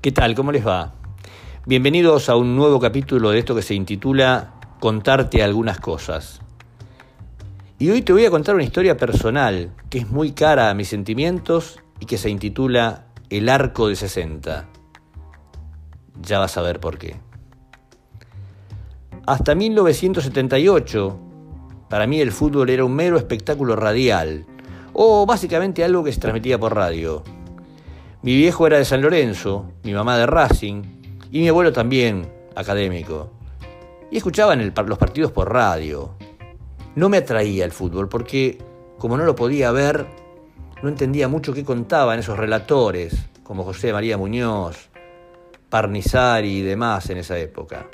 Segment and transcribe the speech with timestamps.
[0.00, 0.34] ¿Qué tal?
[0.34, 0.94] ¿Cómo les va?
[1.66, 6.40] Bienvenidos a un nuevo capítulo de esto que se intitula Contarte algunas cosas.
[7.78, 10.88] Y hoy te voy a contar una historia personal que es muy cara a mis
[10.88, 14.70] sentimientos y que se intitula El Arco de 60.
[16.22, 17.20] Ya vas a ver por qué.
[19.26, 21.20] Hasta 1978,
[21.90, 24.46] para mí el fútbol era un mero espectáculo radial,
[24.94, 27.22] o básicamente algo que se transmitía por radio.
[28.22, 30.82] Mi viejo era de San Lorenzo, mi mamá de Racing
[31.32, 33.30] y mi abuelo también, académico.
[34.10, 36.16] Y escuchaban los partidos por radio.
[36.96, 38.58] No me atraía el fútbol porque,
[38.98, 40.04] como no lo podía ver,
[40.82, 44.90] no entendía mucho qué contaban esos relatores, como José María Muñoz,
[45.70, 47.88] Parnizari y demás en esa época.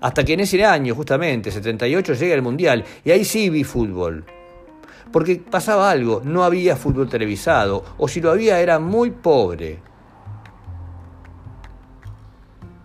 [0.00, 4.24] Hasta que en ese año, justamente, 78, llega el Mundial y ahí sí vi fútbol.
[5.12, 9.80] Porque pasaba algo, no había fútbol televisado, o si lo había era muy pobre.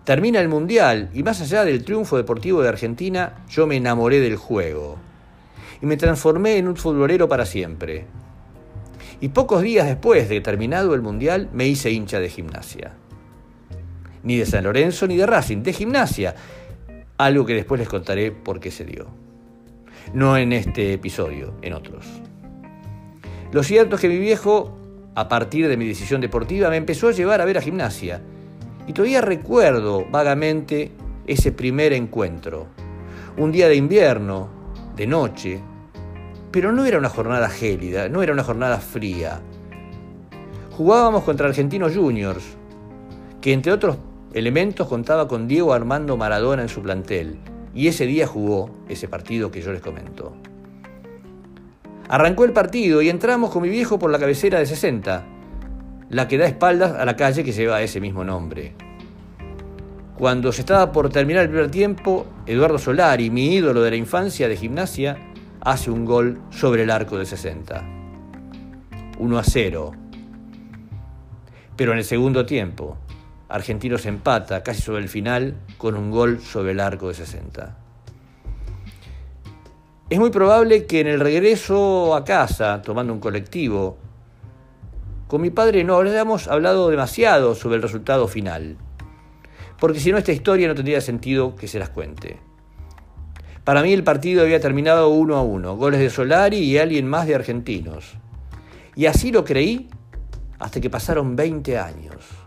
[0.06, 4.36] Termina el Mundial y más allá del triunfo deportivo de Argentina, yo me enamoré del
[4.36, 4.98] juego.
[5.82, 8.06] Y me transformé en un futbolero para siempre.
[9.20, 12.92] Y pocos días después de terminado el Mundial me hice hincha de gimnasia.
[14.22, 16.36] Ni de San Lorenzo ni de Racing, de gimnasia.
[17.18, 19.25] Algo que después les contaré por qué se dio.
[20.14, 22.06] No en este episodio, en otros.
[23.52, 24.76] Lo cierto es que mi viejo,
[25.14, 28.22] a partir de mi decisión deportiva, me empezó a llevar a ver a gimnasia.
[28.86, 30.92] Y todavía recuerdo vagamente
[31.26, 32.68] ese primer encuentro.
[33.36, 34.48] Un día de invierno,
[34.94, 35.60] de noche,
[36.50, 39.40] pero no era una jornada gélida, no era una jornada fría.
[40.70, 42.44] Jugábamos contra Argentinos Juniors,
[43.40, 43.98] que entre otros
[44.32, 47.38] elementos contaba con Diego Armando Maradona en su plantel,
[47.76, 50.34] y ese día jugó ese partido que yo les comento.
[52.08, 55.24] Arrancó el partido y entramos con mi viejo por la cabecera de 60,
[56.08, 58.74] la que da espaldas a la calle que lleva ese mismo nombre.
[60.16, 64.48] Cuando se estaba por terminar el primer tiempo, Eduardo Solari, mi ídolo de la infancia
[64.48, 65.18] de gimnasia,
[65.60, 67.84] hace un gol sobre el arco de 60.
[69.18, 69.92] 1 a 0.
[71.76, 72.96] Pero en el segundo tiempo,
[73.48, 77.76] Argentinos empata casi sobre el final con un gol sobre el arco de 60.
[80.10, 83.98] Es muy probable que en el regreso a casa, tomando un colectivo,
[85.28, 88.76] con mi padre no hayamos hablado demasiado sobre el resultado final,
[89.78, 92.38] porque si no esta historia no tendría sentido que se las cuente.
[93.64, 97.26] Para mí el partido había terminado uno a uno, goles de Solari y alguien más
[97.26, 98.14] de argentinos.
[98.94, 99.88] Y así lo creí
[100.60, 102.45] hasta que pasaron 20 años.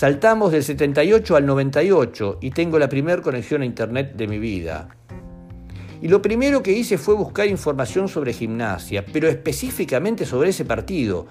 [0.00, 4.88] Saltamos del 78 al 98 y tengo la primera conexión a internet de mi vida.
[6.00, 11.26] Y lo primero que hice fue buscar información sobre gimnasia, pero específicamente sobre ese partido,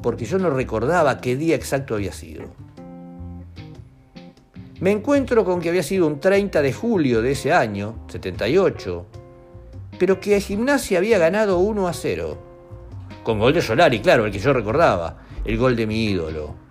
[0.00, 2.44] porque yo no recordaba qué día exacto había sido.
[4.78, 9.06] Me encuentro con que había sido un 30 de julio de ese año, 78,
[9.98, 12.38] pero que Gimnasia había ganado 1 a 0.
[13.24, 16.63] Con gol de Solari, claro, el que yo recordaba, el gol de mi ídolo.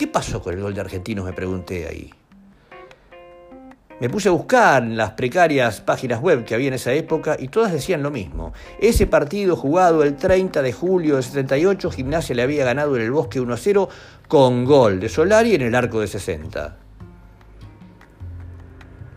[0.00, 1.26] ¿Qué pasó con el gol de Argentinos?
[1.26, 2.10] Me pregunté ahí.
[4.00, 7.48] Me puse a buscar en las precarias páginas web que había en esa época y
[7.48, 8.54] todas decían lo mismo.
[8.80, 13.10] Ese partido jugado el 30 de julio de 78, Gimnasia le había ganado en el
[13.10, 13.90] Bosque 1 a 0
[14.26, 16.78] con gol de Solari en el arco de 60.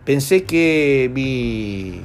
[0.04, 2.02] Pensé que mi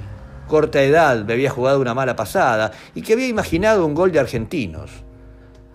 [0.48, 4.22] corta edad me había jugado una mala pasada y que había imaginado un gol de
[4.22, 5.04] argentinos.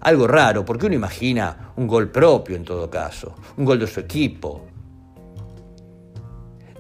[0.05, 4.01] Algo raro, porque uno imagina un gol propio en todo caso, un gol de su
[4.01, 4.63] equipo,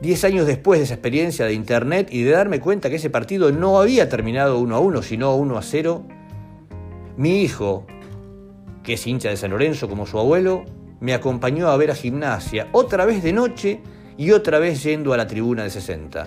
[0.04, 3.50] Diez años después de esa experiencia de Internet y de darme cuenta que ese partido
[3.52, 6.02] no había terminado 1 a 1, sino 1 a 0,
[7.16, 7.86] mi hijo,
[8.82, 10.66] que es hincha de San Lorenzo como su abuelo,
[11.00, 13.80] me acompañó a ver a gimnasia, otra vez de noche
[14.18, 16.26] y otra vez yendo a la tribuna de 60.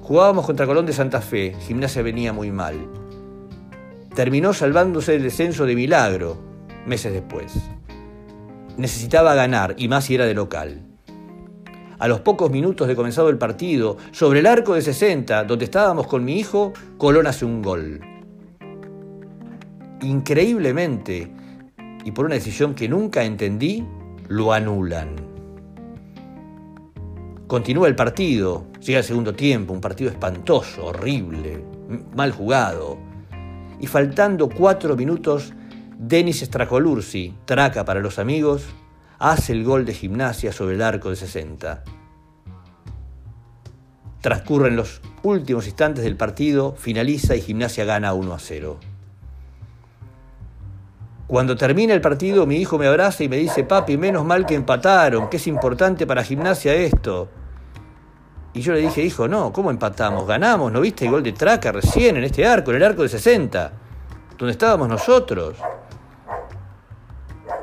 [0.00, 3.05] Jugábamos contra Colón de Santa Fe, gimnasia venía muy mal.
[4.16, 6.38] Terminó salvándose del descenso de milagro
[6.86, 7.54] meses después.
[8.76, 10.82] Necesitaba ganar, y más si era de local
[11.98, 16.06] a los pocos minutos de comenzado el partido, sobre el arco de 60, donde estábamos
[16.06, 18.00] con mi hijo, Colón hace un gol.
[20.02, 21.32] Increíblemente,
[22.04, 23.86] y por una decisión que nunca entendí,
[24.28, 25.16] lo anulan.
[27.46, 31.64] Continúa el partido, llega el segundo tiempo, un partido espantoso, horrible,
[32.14, 32.98] mal jugado.
[33.80, 35.52] Y faltando cuatro minutos,
[35.98, 38.64] Denis Stracolursi, traca para los amigos,
[39.18, 41.84] hace el gol de gimnasia sobre el arco de 60.
[44.20, 48.80] Transcurren los últimos instantes del partido, finaliza y gimnasia gana 1 a 0.
[51.26, 54.54] Cuando termina el partido, mi hijo me abraza y me dice, papi, menos mal que
[54.54, 57.28] empataron, que es importante para gimnasia esto.
[58.56, 60.26] Y yo le dije, hijo, no, ¿cómo empatamos?
[60.26, 63.10] Ganamos, ¿no viste el gol de Traca recién en este arco, en el arco de
[63.10, 63.70] 60,
[64.38, 65.58] donde estábamos nosotros?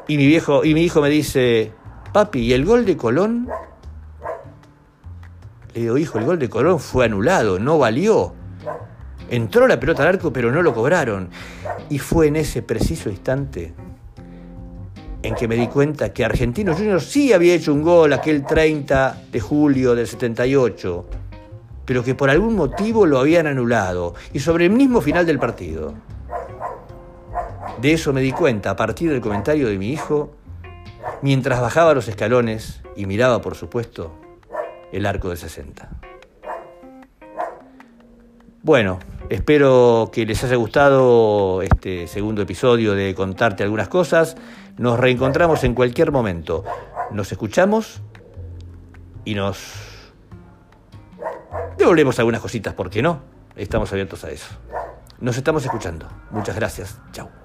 [0.08, 1.72] Y mi viejo, y mi hijo me dice,
[2.14, 3.50] papi, ¿y el gol de Colón?
[5.74, 8.36] Le digo, hijo, el gol de Colón fue anulado, no valió.
[9.32, 11.30] Entró la pelota al arco, pero no lo cobraron.
[11.90, 13.74] Y fue en ese preciso instante
[15.24, 19.24] en que me di cuenta que Argentino Junior sí había hecho un gol aquel 30
[19.32, 21.06] de julio del 78,
[21.86, 25.94] pero que por algún motivo lo habían anulado y sobre el mismo final del partido.
[27.82, 30.36] De eso me di cuenta a partir del comentario de mi hijo
[31.22, 34.12] mientras bajaba los escalones y miraba, por supuesto,
[34.92, 35.90] el arco de 60.
[38.62, 39.00] Bueno,
[39.34, 44.36] espero que les haya gustado este segundo episodio de contarte algunas cosas.
[44.78, 46.64] Nos reencontramos en cualquier momento.
[47.12, 48.02] Nos escuchamos
[49.26, 49.74] y nos
[51.78, 53.22] devolvemos algunas cositas, ¿por qué no?
[53.56, 54.48] Estamos abiertos a eso.
[55.20, 56.08] Nos estamos escuchando.
[56.32, 57.00] Muchas gracias.
[57.12, 57.43] Chao.